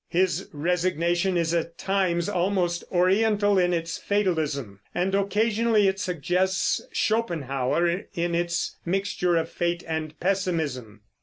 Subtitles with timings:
[0.09, 8.07] His resignation is at times almost Oriental in its fatalism, and occasionally it suggests Schopenhauer
[8.15, 11.01] in its mixture of fate and pessimism.